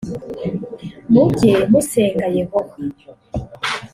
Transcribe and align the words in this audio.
mujye 1.11 1.55
musenga 1.71 2.25
yehova 2.37 2.73